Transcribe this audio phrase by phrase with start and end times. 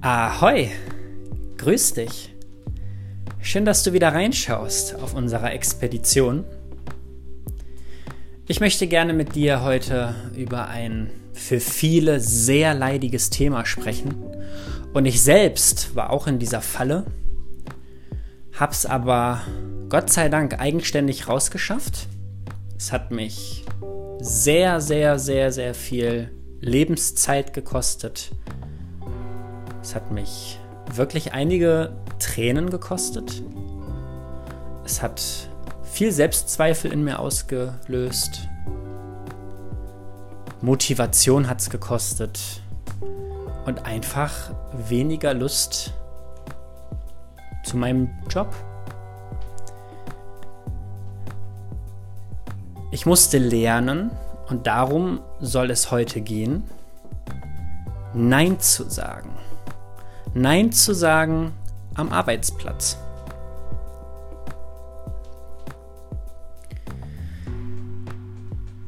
[0.00, 0.68] Ahoi,
[1.56, 2.32] grüß dich.
[3.40, 6.44] Schön, dass du wieder reinschaust auf unserer Expedition.
[8.46, 14.14] Ich möchte gerne mit dir heute über ein für viele sehr leidiges Thema sprechen.
[14.94, 17.04] Und ich selbst war auch in dieser Falle,
[18.56, 19.40] hab's aber
[19.88, 22.06] Gott sei Dank eigenständig rausgeschafft.
[22.76, 23.64] Es hat mich
[24.20, 26.30] sehr, sehr, sehr, sehr viel
[26.60, 28.30] Lebenszeit gekostet.
[29.82, 30.58] Es hat mich
[30.92, 33.42] wirklich einige Tränen gekostet.
[34.84, 35.22] Es hat
[35.82, 38.48] viel Selbstzweifel in mir ausgelöst.
[40.60, 42.62] Motivation hat es gekostet.
[43.66, 45.92] Und einfach weniger Lust
[47.64, 48.54] zu meinem Job.
[52.90, 54.10] Ich musste lernen,
[54.48, 56.64] und darum soll es heute gehen,
[58.14, 59.30] Nein zu sagen.
[60.34, 61.52] Nein zu sagen
[61.94, 62.98] am Arbeitsplatz.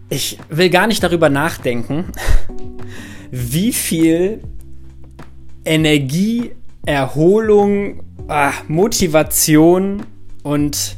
[0.08, 2.06] Ich will gar nicht darüber nachdenken,
[3.30, 4.42] wie viel
[5.64, 6.52] Energie,
[6.84, 10.05] Erholung, ah, Motivation
[10.42, 10.96] und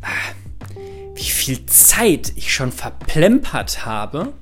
[0.00, 0.34] ah,
[1.14, 4.32] wie viel Zeit ich schon verplempert habe,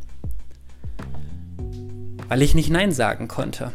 [2.28, 3.72] weil ich nicht Nein sagen konnte.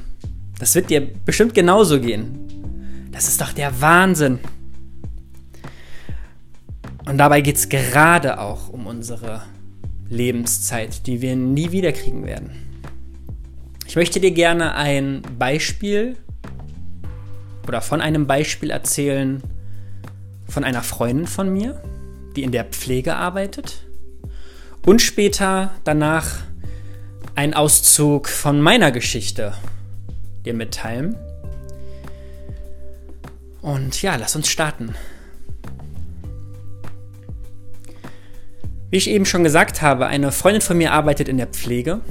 [0.59, 3.09] Das wird dir bestimmt genauso gehen.
[3.11, 4.39] Das ist doch der Wahnsinn.
[7.05, 9.43] Und dabei geht es gerade auch um unsere
[10.09, 12.51] Lebenszeit, die wir nie wieder kriegen werden.
[13.87, 16.17] Ich möchte dir gerne ein Beispiel
[17.67, 19.41] oder von einem Beispiel erzählen
[20.47, 21.81] von einer Freundin von mir,
[22.35, 23.85] die in der Pflege arbeitet.
[24.85, 26.43] Und später danach
[27.33, 29.53] ein Auszug von meiner Geschichte
[30.45, 31.15] dir mitteilen.
[33.61, 34.95] Und ja, lass uns starten.
[38.91, 42.01] Wie ich eben schon gesagt habe, eine Freundin von mir arbeitet in der Pflege.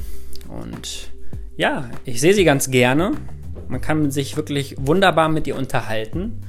[0.49, 1.11] Und
[1.57, 3.13] ja, ich sehe sie ganz gerne.
[3.69, 6.43] Man kann sich wirklich wunderbar mit ihr unterhalten.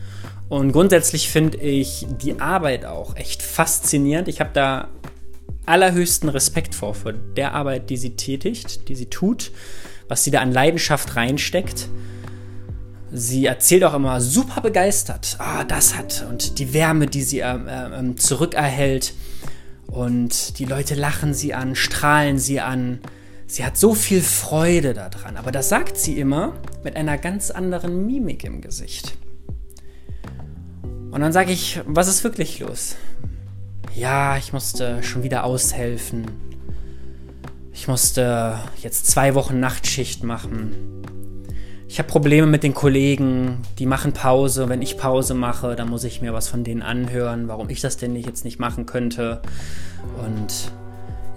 [0.49, 4.27] Und grundsätzlich finde ich die Arbeit auch echt faszinierend.
[4.27, 4.89] Ich habe da
[5.65, 9.51] allerhöchsten Respekt vor, für der Arbeit, die sie tätigt, die sie tut,
[10.07, 11.89] was sie da an Leidenschaft reinsteckt.
[13.11, 17.55] Sie erzählt auch immer super begeistert, ah, das hat und die Wärme, die sie äh,
[17.55, 19.13] äh, zurückerhält.
[19.87, 22.99] Und die Leute lachen sie an, strahlen sie an.
[23.47, 25.37] Sie hat so viel Freude daran.
[25.37, 29.15] Aber das sagt sie immer mit einer ganz anderen Mimik im Gesicht.
[31.11, 32.95] Und dann sage ich, was ist wirklich los?
[33.95, 36.25] Ja, ich musste schon wieder aushelfen.
[37.71, 40.75] Ich musste jetzt zwei Wochen Nachtschicht machen.
[41.87, 44.67] Ich habe Probleme mit den Kollegen, die machen Pause.
[44.67, 47.95] Wenn ich Pause mache, dann muss ich mir was von denen anhören, warum ich das
[47.95, 49.41] denn nicht jetzt nicht machen könnte.
[50.25, 50.71] Und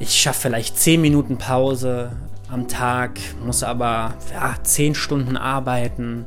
[0.01, 2.11] ich schaffe vielleicht zehn Minuten Pause
[2.51, 6.27] am Tag, muss aber ja, zehn Stunden arbeiten.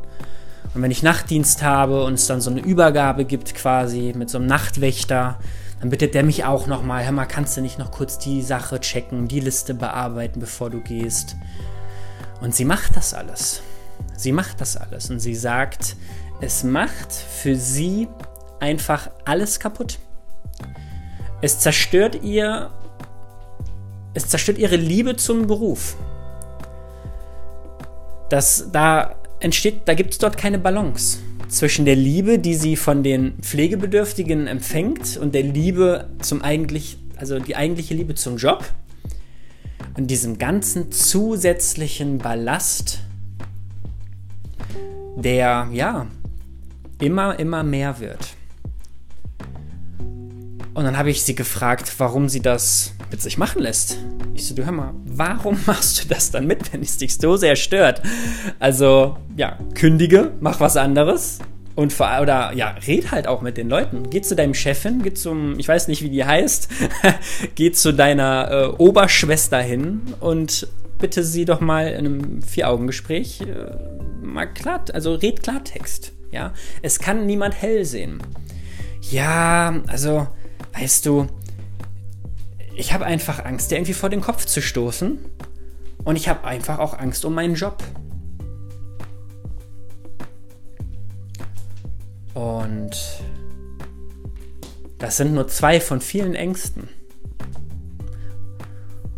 [0.74, 4.38] Und wenn ich Nachtdienst habe und es dann so eine Übergabe gibt quasi mit so
[4.38, 5.38] einem Nachtwächter,
[5.82, 8.80] dann bittet der mich auch nochmal, hör mal, kannst du nicht noch kurz die Sache
[8.80, 11.36] checken, die Liste bearbeiten, bevor du gehst?
[12.40, 13.64] Und sie macht das alles.
[14.16, 15.96] Sie macht das alles und sie sagt,
[16.40, 18.08] es macht für sie
[18.60, 19.98] einfach alles kaputt.
[21.42, 22.70] Es zerstört ihr,
[24.14, 25.96] es zerstört ihre Liebe zum Beruf.
[28.30, 31.18] Das, da entsteht, da gibt es dort keine Balance
[31.52, 37.40] zwischen der Liebe, die sie von den Pflegebedürftigen empfängt und der Liebe zum eigentlich, also
[37.40, 38.64] die eigentliche Liebe zum Job
[39.98, 43.00] und diesem ganzen zusätzlichen Ballast,
[45.18, 46.08] der ja
[47.00, 48.36] immer, immer mehr wird.
[50.74, 53.98] Und dann habe ich sie gefragt, warum sie das mit sich machen lässt.
[54.34, 57.36] Ich so, du hör mal, warum machst du das dann mit, wenn es dich so
[57.36, 58.02] sehr stört?
[58.60, 61.40] Also, ja, kündige, mach was anderes.
[61.76, 64.10] Und vor, oder ja, red halt auch mit den Leuten.
[64.10, 66.70] Geh zu deinem Chefin, geh zum, ich weiß nicht, wie die heißt,
[67.56, 70.68] geh zu deiner äh, Oberschwester hin und
[71.00, 76.14] bitte sie doch mal in einem Vier-Augen-Gespräch äh, mal klar, also red Klartext.
[76.32, 78.22] Ja, es kann niemand hell sehen.
[79.10, 80.28] Ja, also,
[80.74, 81.28] weißt du,
[82.76, 85.20] ich habe einfach Angst, dir irgendwie vor den Kopf zu stoßen.
[86.04, 87.84] Und ich habe einfach auch Angst um meinen Job.
[92.34, 92.92] Und
[94.98, 96.90] das sind nur zwei von vielen Ängsten.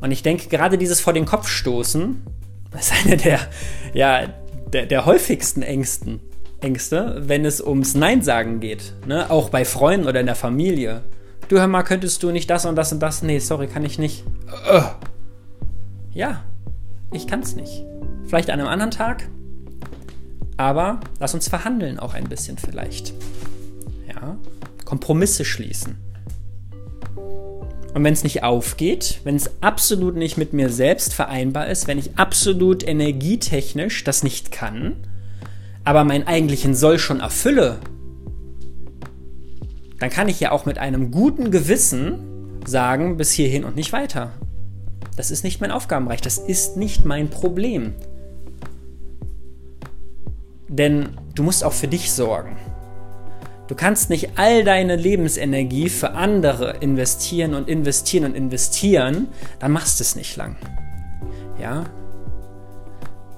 [0.01, 2.21] Und ich denke, gerade dieses vor den Kopf stoßen
[2.77, 3.39] ist eine der,
[3.93, 4.27] ja,
[4.73, 6.19] der, der häufigsten Ängsten,
[6.59, 8.93] Ängste, wenn es ums Nein sagen geht.
[9.05, 9.29] Ne?
[9.29, 11.03] Auch bei Freunden oder in der Familie.
[11.49, 13.21] Du hör mal, könntest du nicht das und das und das?
[13.21, 14.23] Nee, sorry, kann ich nicht.
[14.71, 14.83] Uh.
[16.13, 16.43] Ja,
[17.11, 17.85] ich kann's nicht.
[18.25, 19.27] Vielleicht an einem anderen Tag.
[20.57, 23.13] Aber lass uns verhandeln auch ein bisschen vielleicht.
[24.07, 24.37] Ja,
[24.85, 25.97] Kompromisse schließen.
[27.93, 31.99] Und wenn es nicht aufgeht, wenn es absolut nicht mit mir selbst vereinbar ist, wenn
[31.99, 34.95] ich absolut energietechnisch das nicht kann,
[35.83, 37.79] aber meinen eigentlichen Soll schon erfülle,
[40.03, 44.33] dann kann ich ja auch mit einem guten Gewissen sagen, bis hierhin und nicht weiter.
[45.15, 47.93] Das ist nicht mein Aufgabenbereich, das ist nicht mein Problem.
[50.67, 52.57] Denn du musst auch für dich sorgen.
[53.69, 59.29] Du kannst nicht all deine Lebensenergie für andere investieren und investieren und investieren,
[59.59, 60.57] dann machst du es nicht lang.
[61.61, 61.85] Ja?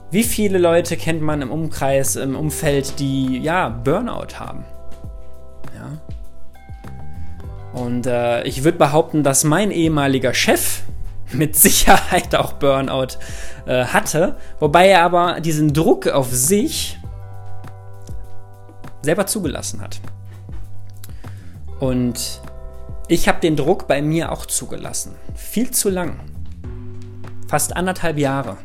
[0.10, 4.66] Wie viele Leute kennt man im Umkreis, im Umfeld, die ja Burnout haben?
[5.76, 6.15] Ja.
[7.76, 10.84] Und äh, ich würde behaupten, dass mein ehemaliger Chef
[11.32, 13.18] mit Sicherheit auch Burnout
[13.66, 16.98] äh, hatte, wobei er aber diesen Druck auf sich
[19.02, 20.00] selber zugelassen hat.
[21.80, 22.42] Und
[23.10, 25.14] ich habe den Druck bei mir auch zugelassen.
[25.36, 26.22] Viel zu lang.
[27.50, 28.58] Fast anderthalb Jahre.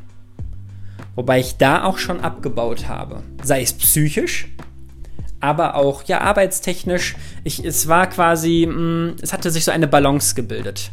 [1.16, 3.22] Wobei ich da auch schon abgebaut habe.
[3.42, 4.48] Sei es psychisch,
[5.40, 7.16] aber auch ja arbeitstechnisch.
[7.44, 10.90] Ich, es war quasi, mh, mm, es hatte sich so eine Balance gebildet.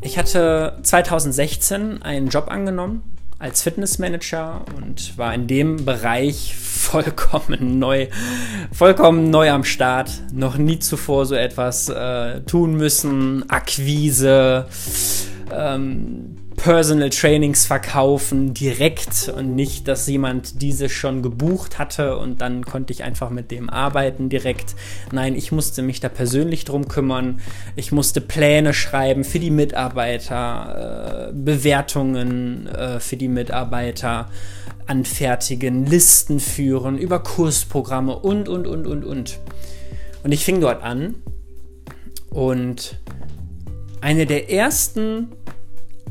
[0.00, 3.02] Ich hatte 2016 einen Job angenommen
[3.38, 8.08] als Fitnessmanager und war in dem Bereich vollkommen neu,
[8.72, 10.10] vollkommen neu am Start.
[10.32, 13.48] Noch nie zuvor so etwas äh, tun müssen.
[13.48, 14.66] Akquise,
[15.52, 22.64] ähm, Personal Trainings verkaufen direkt und nicht, dass jemand diese schon gebucht hatte und dann
[22.64, 24.74] konnte ich einfach mit dem arbeiten direkt.
[25.12, 27.40] Nein, ich musste mich da persönlich drum kümmern.
[27.76, 34.28] Ich musste Pläne schreiben für die Mitarbeiter, äh, Bewertungen äh, für die Mitarbeiter
[34.86, 39.38] anfertigen, Listen führen, über Kursprogramme und, und, und, und, und.
[40.24, 41.14] Und ich fing dort an
[42.30, 42.96] und
[44.00, 45.28] eine der ersten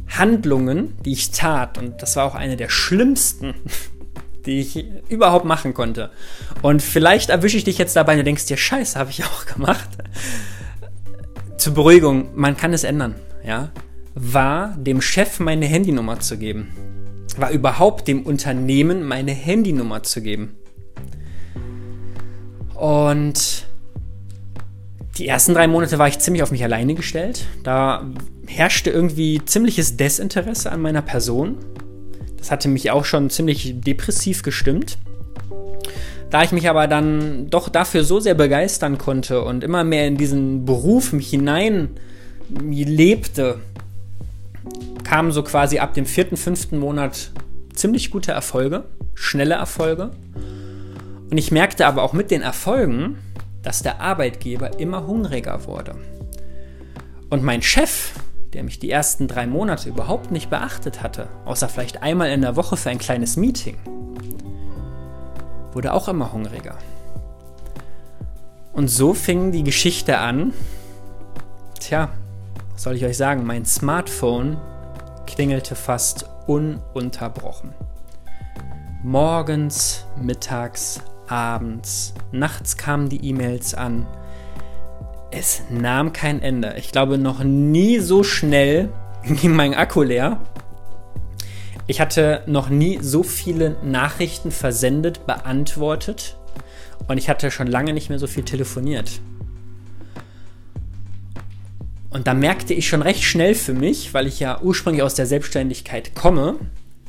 [0.09, 3.53] Handlungen, die ich tat, und das war auch eine der schlimmsten,
[4.45, 6.11] die ich überhaupt machen konnte.
[6.61, 9.45] Und vielleicht erwische ich dich jetzt dabei und du denkst dir, scheiße, habe ich auch
[9.45, 9.89] gemacht.
[11.57, 13.15] Zur Beruhigung, man kann es ändern,
[13.45, 13.71] ja.
[14.15, 16.69] War dem Chef meine Handynummer zu geben.
[17.37, 20.55] War überhaupt dem Unternehmen meine Handynummer zu geben.
[22.73, 23.66] Und
[25.17, 27.45] die ersten drei Monate war ich ziemlich auf mich alleine gestellt.
[27.63, 28.05] Da
[28.45, 31.57] herrschte irgendwie ziemliches Desinteresse an meiner Person.
[32.37, 34.97] Das hatte mich auch schon ziemlich depressiv gestimmt.
[36.29, 40.17] Da ich mich aber dann doch dafür so sehr begeistern konnte und immer mehr in
[40.17, 41.89] diesen Beruf mich hinein
[42.61, 43.59] lebte,
[45.03, 47.31] kamen so quasi ab dem vierten, fünften Monat
[47.73, 48.83] ziemlich gute Erfolge,
[49.15, 50.11] schnelle Erfolge.
[51.29, 53.17] Und ich merkte aber auch mit den Erfolgen,
[53.67, 55.95] dass der Arbeitgeber immer hungriger wurde.
[57.29, 58.13] Und mein Chef,
[58.53, 62.55] der mich die ersten drei Monate überhaupt nicht beachtet hatte, außer vielleicht einmal in der
[62.55, 63.75] Woche für ein kleines Meeting,
[65.73, 66.77] wurde auch immer hungriger.
[68.71, 70.53] Und so fing die Geschichte an.
[71.77, 72.07] Tja,
[72.71, 73.45] was soll ich euch sagen?
[73.45, 74.61] Mein Smartphone
[75.25, 77.73] klingelte fast ununterbrochen.
[79.03, 84.05] Morgens, mittags, abends, nachts kamen die E-Mails an.
[85.31, 86.75] Es nahm kein Ende.
[86.77, 88.89] Ich glaube, noch nie so schnell
[89.23, 90.39] ging mein Akku leer.
[91.85, 96.37] Ich hatte noch nie so viele Nachrichten versendet, beantwortet
[97.07, 99.21] und ich hatte schon lange nicht mehr so viel telefoniert.
[102.09, 105.27] Und da merkte ich schon recht schnell für mich, weil ich ja ursprünglich aus der
[105.27, 106.55] Selbstständigkeit komme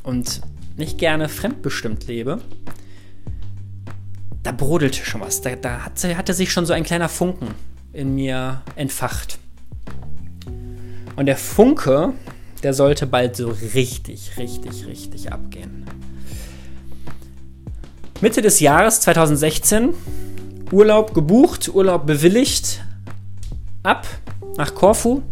[0.03, 0.43] und
[0.77, 2.41] nicht gerne fremdbestimmt lebe,
[4.49, 5.43] da brodelte schon was.
[5.43, 7.49] Da, da hatte, hatte sich schon so ein kleiner Funken
[7.93, 9.39] in mir entfacht.
[11.17, 12.15] Und der Funke,
[12.63, 15.85] der sollte bald so richtig, richtig, richtig abgehen.
[18.23, 19.93] Mitte des Jahres 2016,
[20.73, 22.83] Urlaub gebucht, Urlaub bewilligt,
[23.83, 24.07] ab
[24.57, 25.23] nach Korfu.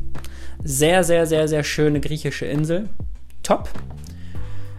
[0.62, 2.90] Sehr, sehr, sehr, sehr schöne griechische Insel.
[3.42, 3.70] Top.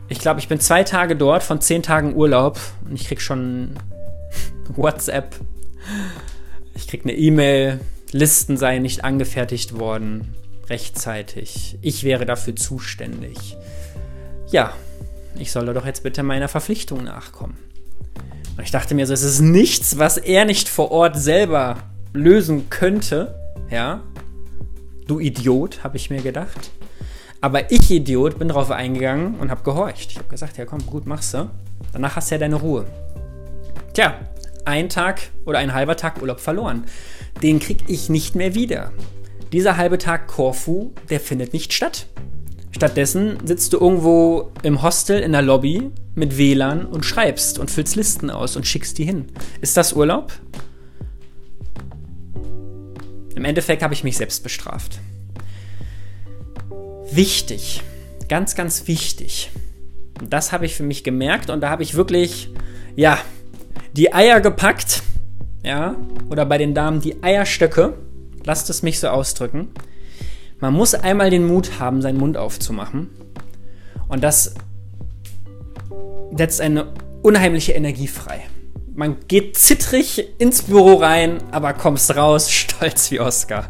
[0.10, 3.72] Ich glaube, ich bin zwei Tage dort von zehn Tagen Urlaub und ich krieg schon
[4.76, 5.36] WhatsApp.
[6.76, 7.80] Ich krieg eine E-Mail,
[8.12, 10.34] Listen seien nicht angefertigt worden
[10.70, 11.78] rechtzeitig.
[11.82, 13.58] Ich wäre dafür zuständig.
[14.52, 14.74] Ja,
[15.38, 17.58] ich solle doch jetzt bitte meiner Verpflichtung nachkommen.
[18.58, 21.78] Und ich dachte mir so, es ist nichts, was er nicht vor Ort selber
[22.14, 23.36] lösen könnte.
[23.70, 24.02] Ja,
[25.08, 26.72] du Idiot, habe ich mir gedacht.
[27.40, 30.12] Aber ich, Idiot, bin drauf eingegangen und habe gehorcht.
[30.12, 31.50] Ich habe gesagt, ja komm, gut, machst du.
[31.94, 32.86] Danach hast du ja deine Ruhe.
[33.98, 34.14] Tja,
[34.64, 36.86] ein Tag oder ein halber Tag Urlaub verloren.
[37.42, 38.92] Den krieg ich nicht mehr wieder.
[39.52, 42.06] Dieser halbe Tag Korfu, der findet nicht statt.
[42.70, 47.96] Stattdessen sitzt du irgendwo im Hostel in der Lobby mit WLAN und schreibst und füllst
[47.96, 49.30] Listen aus und schickst die hin.
[49.62, 50.32] Ist das Urlaub?
[53.36, 55.00] Im Endeffekt habe ich mich selbst bestraft.
[57.10, 57.82] Wichtig,
[58.30, 59.50] ganz, ganz wichtig.
[60.22, 62.52] Und das habe ich für mich gemerkt und da habe ich wirklich,
[62.96, 63.18] ja,
[63.98, 65.02] die Eier gepackt,
[65.64, 65.96] ja,
[66.30, 67.96] oder bei den Damen die Eierstöcke,
[68.46, 69.70] lasst es mich so ausdrücken.
[70.60, 73.10] Man muss einmal den Mut haben, seinen Mund aufzumachen.
[74.08, 74.54] Und das
[76.36, 78.42] setzt eine unheimliche Energie frei.
[78.94, 83.70] Man geht zittrig ins Büro rein, aber kommst raus, stolz wie Oscar.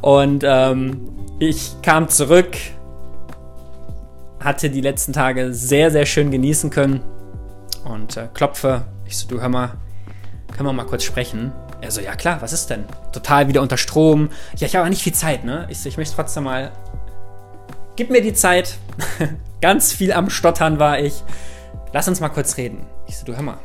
[0.00, 1.08] Und ähm,
[1.40, 2.56] ich kam zurück,
[4.38, 7.00] hatte die letzten Tage sehr, sehr schön genießen können
[7.84, 8.82] und äh, klopfe.
[9.10, 9.72] Ich so, du hör mal,
[10.52, 11.50] können wir mal kurz sprechen?
[11.80, 12.84] Er so, ja klar, was ist denn?
[13.10, 14.30] Total wieder unter Strom.
[14.56, 15.66] Ja, ich habe aber nicht viel Zeit, ne?
[15.68, 16.70] Ich so, ich möchte trotzdem mal.
[17.96, 18.76] Gib mir die Zeit.
[19.60, 21.24] Ganz viel am Stottern war ich.
[21.92, 22.86] Lass uns mal kurz reden.
[23.08, 23.58] Ich so, du hör mal,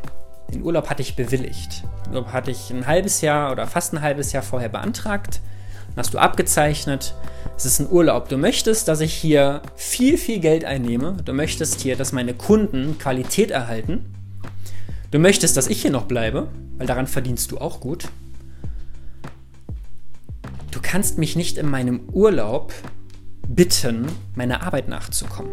[0.52, 1.84] den Urlaub hatte ich bewilligt.
[2.08, 5.42] Den Urlaub hatte ich ein halbes Jahr oder fast ein halbes Jahr vorher beantragt.
[5.90, 7.14] Dann hast du abgezeichnet.
[7.56, 8.30] Es ist ein Urlaub.
[8.30, 11.18] Du möchtest, dass ich hier viel, viel Geld einnehme.
[11.24, 14.15] Du möchtest hier, dass meine Kunden Qualität erhalten.
[15.12, 16.48] Du möchtest, dass ich hier noch bleibe,
[16.78, 18.10] weil daran verdienst du auch gut.
[20.72, 22.74] Du kannst mich nicht in meinem Urlaub
[23.48, 25.52] bitten, meiner Arbeit nachzukommen.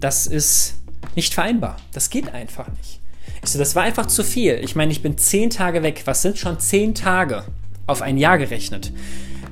[0.00, 0.74] Das ist
[1.16, 1.76] nicht vereinbar.
[1.92, 3.00] Das geht einfach nicht.
[3.42, 4.60] Ich so, das war einfach zu viel.
[4.62, 6.02] Ich meine, ich bin zehn Tage weg.
[6.04, 7.44] Was sind schon zehn Tage
[7.86, 8.92] auf ein Jahr gerechnet?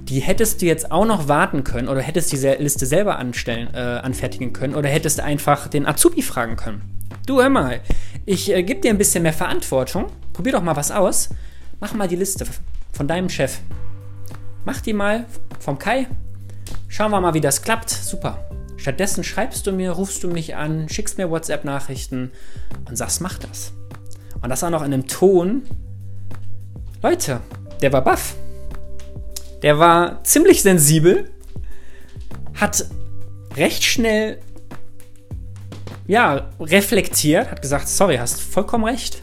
[0.09, 3.79] Die hättest du jetzt auch noch warten können oder hättest die Liste selber anstellen, äh,
[3.79, 6.92] anfertigen können oder hättest einfach den Azubi fragen können.
[7.27, 7.81] Du hör mal,
[8.27, 10.07] ich äh, gebe dir ein bisschen mehr Verantwortung.
[10.33, 11.31] Probier doch mal was aus.
[11.81, 12.47] Mach mal die Liste
[12.93, 13.59] von deinem Chef.
[14.65, 15.27] Mach die mal
[15.59, 16.07] vom Kai.
[16.89, 17.91] Schauen wir mal, wie das klappt.
[17.91, 18.49] Super.
[18.77, 22.33] Stattdessen schreibst du mir, rufst du mich an, schickst mir WhatsApp-Nachrichten
[22.89, 23.73] und sagst, mach das.
[24.41, 25.63] Und das auch noch in einem Ton.
[27.03, 27.41] Leute,
[27.81, 28.35] der war baff.
[29.63, 31.31] Der war ziemlich sensibel,
[32.55, 32.85] hat
[33.57, 34.41] recht schnell
[36.07, 39.23] ja, reflektiert, hat gesagt, sorry, hast vollkommen recht.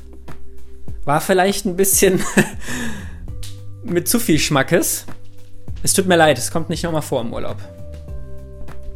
[1.06, 2.22] War vielleicht ein bisschen
[3.84, 5.06] mit zu viel Schmackes.
[5.84, 7.58] Es tut mir leid, es kommt nicht nochmal vor im Urlaub.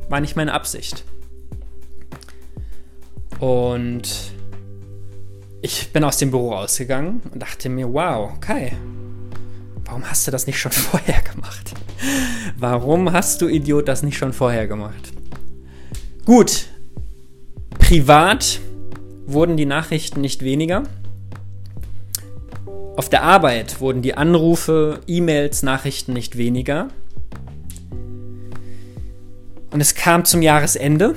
[0.10, 1.04] War nicht meine Absicht.
[3.40, 4.34] Und
[5.62, 8.74] ich bin aus dem Büro rausgegangen und dachte mir, wow, Kai,
[9.86, 11.74] warum hast du das nicht schon vorher gemacht?
[12.58, 15.12] Warum hast du Idiot das nicht schon vorher gemacht?
[16.26, 16.68] Gut,
[17.94, 18.60] Privat
[19.28, 20.82] wurden die Nachrichten nicht weniger.
[22.96, 26.88] Auf der Arbeit wurden die Anrufe, E-Mails, Nachrichten nicht weniger.
[29.70, 31.14] Und es kam zum Jahresende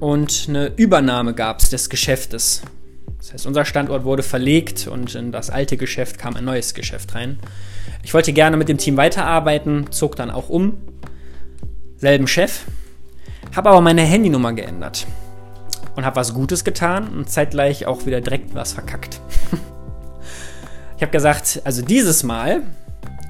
[0.00, 2.60] und eine Übernahme gab es des Geschäftes.
[3.16, 7.14] Das heißt, unser Standort wurde verlegt und in das alte Geschäft kam ein neues Geschäft
[7.14, 7.38] rein.
[8.02, 10.76] Ich wollte gerne mit dem Team weiterarbeiten, zog dann auch um.
[11.96, 12.66] Selben Chef,
[13.56, 15.06] habe aber meine Handynummer geändert
[15.96, 19.20] und habe was Gutes getan und zeitgleich auch wieder direkt was verkackt.
[20.96, 22.62] ich habe gesagt, also dieses Mal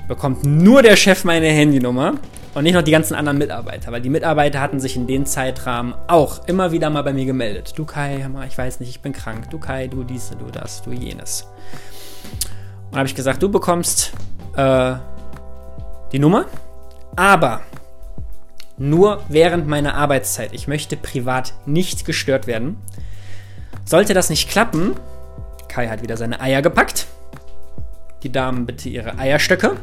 [0.09, 2.15] bekommt nur der Chef meine Handynummer
[2.55, 5.95] und nicht noch die ganzen anderen Mitarbeiter, weil die Mitarbeiter hatten sich in dem Zeitrahmen
[6.07, 7.73] auch immer wieder mal bei mir gemeldet.
[7.77, 9.51] Du Kai, ich weiß nicht, ich bin krank.
[9.51, 11.49] Du Kai, du dies, du das, du jenes.
[12.91, 14.13] Und habe ich gesagt, du bekommst
[14.57, 14.95] äh,
[16.13, 16.47] die Nummer,
[17.17, 17.63] aber
[18.77, 20.53] nur während meiner Arbeitszeit.
[20.53, 22.77] Ich möchte privat nicht gestört werden.
[23.85, 24.95] Sollte das nicht klappen,
[25.75, 27.09] Kai hat wieder seine Eier gepackt.
[28.23, 29.77] Die Damen bitte ihre Eierstöcke.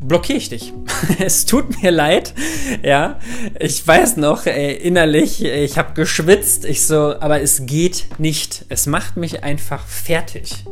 [0.00, 0.74] Blockiere ich dich.
[1.18, 2.34] es tut mir leid.
[2.82, 3.18] Ja,
[3.58, 6.66] ich weiß noch, ey, innerlich, ich habe geschwitzt.
[6.66, 8.66] Ich so, aber es geht nicht.
[8.68, 10.66] Es macht mich einfach fertig.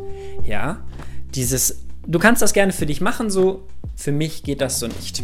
[0.44, 0.82] Ja,
[1.34, 3.66] dieses, du kannst das gerne für dich machen, so.
[3.96, 5.22] Für mich geht das so nicht.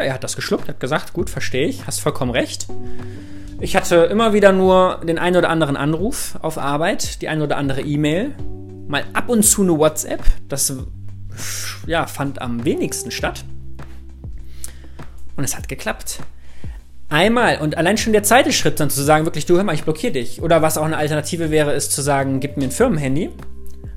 [0.00, 2.68] Ja, er hat das geschluckt, hat gesagt, gut, verstehe ich, hast vollkommen recht.
[3.60, 7.58] Ich hatte immer wieder nur den einen oder anderen Anruf auf Arbeit, die eine oder
[7.58, 8.34] andere E-Mail,
[8.88, 10.22] mal ab und zu eine WhatsApp.
[10.48, 10.72] Das
[11.86, 13.44] ja, fand am wenigsten statt.
[15.36, 16.20] Und es hat geklappt.
[17.10, 19.84] Einmal und allein schon der zweite Schritt dann zu sagen, wirklich, du hör mal, ich
[19.84, 20.40] blockiere dich.
[20.40, 23.28] Oder was auch eine Alternative wäre, ist zu sagen, gib mir ein Firmenhandy,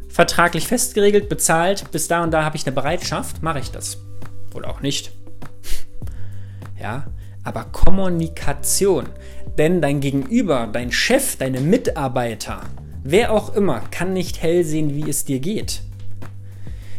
[0.10, 4.00] vertraglich festgeregelt, bezahlt, bis da und da habe ich eine Bereitschaft, mache ich das.
[4.54, 5.14] Oder auch nicht.
[6.84, 7.06] Ja,
[7.44, 9.06] aber Kommunikation.
[9.58, 12.62] Denn dein Gegenüber, dein Chef, deine Mitarbeiter,
[13.04, 15.82] wer auch immer, kann nicht hell sehen, wie es dir geht.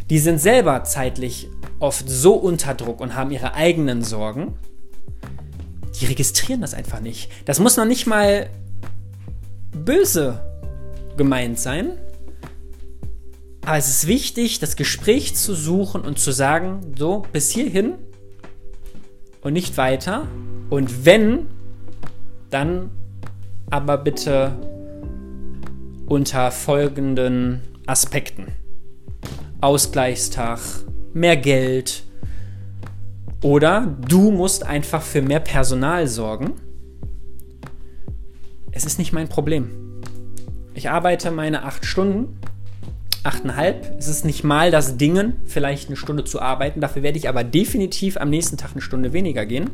[0.09, 1.51] Die sind selber zeitlich
[1.81, 4.55] oft so unter Druck und haben ihre eigenen Sorgen.
[6.01, 7.31] Die registrieren das einfach nicht.
[7.45, 8.49] Das muss noch nicht mal
[9.73, 10.41] böse
[11.19, 11.99] gemeint sein.
[13.67, 17.97] Aber es ist wichtig, das Gespräch zu suchen und zu sagen, so, bis hierhin
[19.45, 20.27] und nicht weiter.
[20.71, 21.47] Und wenn,
[22.51, 22.91] dann
[23.71, 24.57] aber bitte
[26.07, 28.49] unter folgenden Aspekten.
[29.61, 30.59] Ausgleichstag,
[31.13, 32.03] mehr Geld
[33.43, 36.53] oder du musst einfach für mehr Personal sorgen.
[38.73, 39.71] Es ist nicht mein Problem.
[40.75, 42.39] Ich arbeite meine acht Stunden,
[43.25, 43.97] achteinhalb.
[43.99, 46.81] Es ist nicht mal das Dingen, vielleicht eine Stunde zu arbeiten.
[46.81, 49.71] Dafür werde ich aber definitiv am nächsten Tag eine Stunde weniger gehen.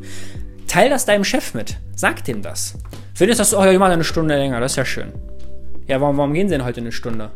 [0.67, 1.77] Teil das deinem Chef mit.
[1.95, 2.77] Sag dem das.
[3.13, 5.11] Findest du, oh ja, mache eine Stunde länger, das ist ja schön.
[5.87, 7.31] Ja, warum, warum gehen sie denn heute eine Stunde?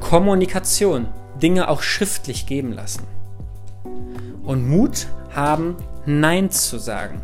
[0.00, 1.06] Kommunikation.
[1.42, 3.02] Dinge auch schriftlich geben lassen.
[4.42, 7.20] Und Mut haben, Nein zu sagen.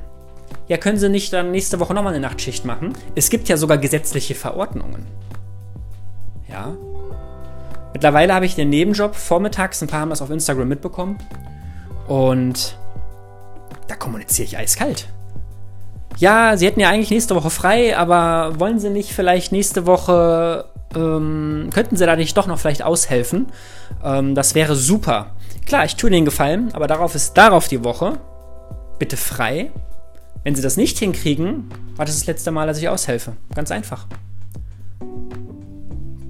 [0.68, 2.92] Ja, können Sie nicht dann nächste Woche nochmal eine Nachtschicht machen?
[3.14, 5.06] Es gibt ja sogar gesetzliche Verordnungen.
[6.48, 6.76] Ja.
[7.92, 11.18] Mittlerweile habe ich den Nebenjob vormittags, ein paar haben das auf Instagram mitbekommen.
[12.08, 12.76] Und
[13.88, 15.08] da kommuniziere ich eiskalt.
[16.18, 20.66] Ja, sie hätten ja eigentlich nächste Woche frei, aber wollen sie nicht vielleicht nächste Woche,
[20.94, 23.46] ähm, könnten sie da nicht doch noch vielleicht aushelfen?
[24.04, 25.34] Ähm, das wäre super.
[25.66, 28.18] Klar, ich tue ihnen Gefallen, aber darauf ist darauf die Woche
[28.98, 29.72] bitte frei.
[30.44, 33.32] Wenn sie das nicht hinkriegen, war das das letzte Mal, dass ich aushelfe.
[33.54, 34.06] Ganz einfach.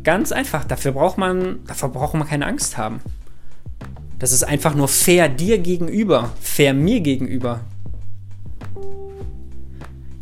[0.05, 0.65] Ganz einfach.
[0.65, 3.01] Dafür braucht man, dafür braucht man keine Angst haben.
[4.19, 7.61] Das ist einfach nur fair dir gegenüber, fair mir gegenüber.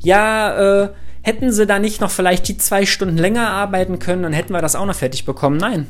[0.03, 0.88] Ja, äh,
[1.23, 4.62] hätten sie da nicht noch vielleicht die zwei Stunden länger arbeiten können, dann hätten wir
[4.62, 5.59] das auch noch fertig bekommen.
[5.59, 5.87] Nein.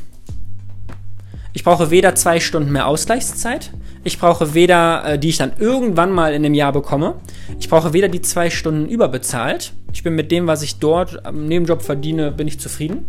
[1.52, 3.72] Ich brauche weder zwei Stunden mehr Ausgleichszeit,
[4.02, 7.16] ich brauche weder, äh, die ich dann irgendwann mal in dem Jahr bekomme,
[7.58, 9.72] ich brauche weder die zwei Stunden überbezahlt.
[9.92, 13.04] Ich bin mit dem, was ich dort am Nebenjob verdiene, bin ich zufrieden.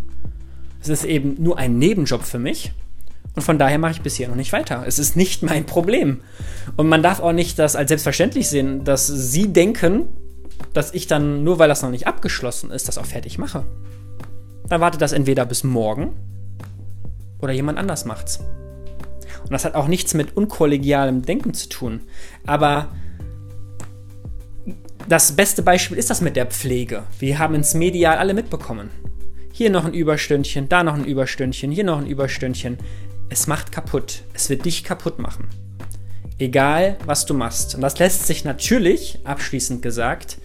[0.82, 2.74] Es ist eben nur ein Nebenjob für mich.
[3.36, 4.84] Und von daher mache ich bisher noch nicht weiter.
[4.86, 6.22] Es ist nicht mein Problem.
[6.76, 10.08] Und man darf auch nicht das als selbstverständlich sehen, dass sie denken,
[10.74, 13.66] dass ich dann, nur weil das noch nicht abgeschlossen ist, das auch fertig mache.
[14.68, 16.14] Dann wartet das entweder bis morgen
[17.40, 18.40] oder jemand anders macht's.
[19.44, 22.02] Und das hat auch nichts mit unkollegialem Denken zu tun.
[22.46, 22.90] Aber
[25.08, 27.04] das beste Beispiel ist das mit der Pflege.
[27.20, 28.90] Wir haben ins Medial alle mitbekommen.
[29.52, 32.78] Hier noch ein Überstündchen, da noch ein Überstündchen, hier noch ein Überstündchen.
[33.30, 34.24] Es macht kaputt.
[34.34, 35.48] Es wird dich kaputt machen.
[36.38, 37.76] Egal, was du machst.
[37.76, 40.38] Und das lässt sich natürlich, abschließend gesagt,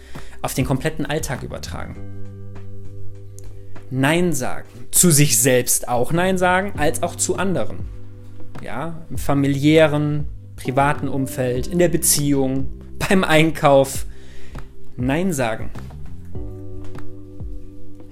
[0.42, 1.96] auf den kompletten Alltag übertragen.
[3.90, 4.68] Nein sagen.
[4.90, 7.86] Zu sich selbst auch Nein sagen, als auch zu anderen.
[8.62, 12.68] Ja, im familiären, privaten Umfeld, in der Beziehung,
[13.08, 14.06] beim Einkauf.
[14.96, 15.70] Nein sagen.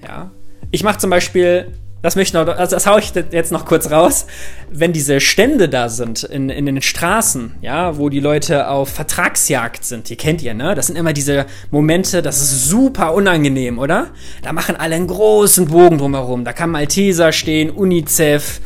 [0.02, 0.30] Ja.
[0.74, 1.68] Ich mache zum Beispiel
[2.02, 4.26] das möchte ich noch, also das haue ich jetzt noch kurz raus.
[4.70, 9.86] Wenn diese Stände da sind in, in den Straßen, ja, wo die Leute auf Vertragsjagd
[9.86, 10.74] sind, die kennt ihr, ne?
[10.74, 14.08] Das sind immer diese Momente, das ist super unangenehm, oder?
[14.42, 16.44] Da machen alle einen großen Bogen drumherum.
[16.44, 18.60] Da kann Malteser stehen, UNICEF,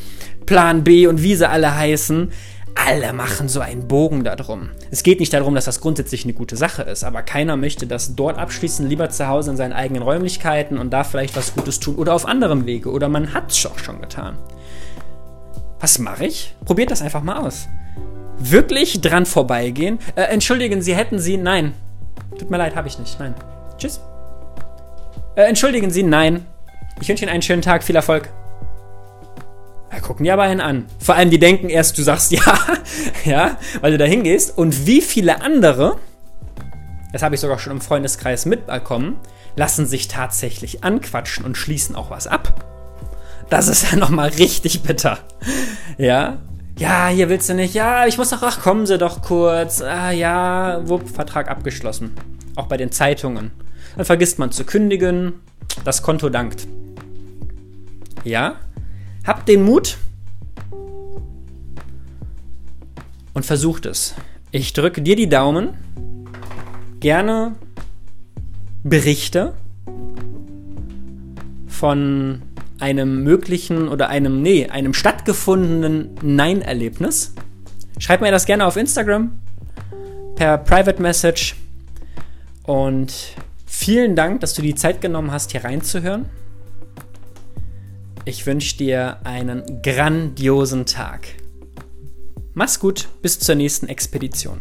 [0.45, 2.33] Plan B und wie sie alle heißen
[2.87, 4.71] alle machen so einen Bogen darum.
[4.91, 8.15] Es geht nicht darum, dass das grundsätzlich eine gute Sache ist, aber keiner möchte das
[8.15, 11.97] dort abschließen, lieber zu Hause in seinen eigenen Räumlichkeiten und da vielleicht was Gutes tun
[11.97, 14.39] oder auf anderem Wege oder man hat es auch schon getan.
[15.81, 16.55] Was mache ich?
[16.65, 17.69] Probiert das einfach mal aus.
[18.39, 19.99] Wirklich dran vorbeigehen?
[20.15, 21.37] Äh, entschuldigen Sie, hätten Sie.
[21.37, 21.75] Nein.
[22.39, 23.19] Tut mir leid, habe ich nicht.
[23.19, 23.35] Nein.
[23.77, 24.01] Tschüss.
[25.35, 26.47] Äh, entschuldigen Sie, nein.
[27.01, 28.29] Ich wünsche Ihnen einen schönen Tag, viel Erfolg.
[29.91, 30.87] Da gucken die aber einen an.
[30.99, 32.59] Vor allem, die denken erst, du sagst ja,
[33.25, 34.57] ja, weil du da hingehst.
[34.57, 35.99] Und wie viele andere,
[37.13, 39.17] das habe ich sogar schon im Freundeskreis mitbekommen,
[39.57, 42.65] lassen sich tatsächlich anquatschen und schließen auch was ab.
[43.51, 45.19] Das ist ja nochmal richtig bitter.
[45.97, 46.39] Ja.
[46.79, 47.75] Ja, hier willst du nicht.
[47.75, 49.81] Ja, ich muss doch, ach, kommen Sie doch kurz.
[49.81, 52.15] Ah, ja, wupp, Vertrag abgeschlossen.
[52.55, 53.51] Auch bei den Zeitungen.
[53.97, 55.41] Dann vergisst man zu kündigen.
[55.85, 56.69] Das Konto dankt.
[58.23, 58.57] Ja,
[59.25, 59.99] Habt den Mut
[63.35, 64.15] und versucht es.
[64.51, 65.75] Ich drücke dir die Daumen
[67.01, 67.57] gerne
[68.83, 69.55] Berichte
[71.67, 72.43] von
[72.81, 77.35] einem möglichen oder einem, nee, einem stattgefundenen Nein-Erlebnis.
[77.99, 79.39] Schreib mir das gerne auf Instagram
[80.37, 81.57] per Private Message.
[82.63, 83.13] Und
[83.67, 86.27] vielen Dank, dass du die Zeit genommen hast, hier reinzuhören.
[88.29, 91.29] Ich wünsche dir einen grandiosen Tag.
[92.53, 94.61] Mach's gut, bis zur nächsten Expedition.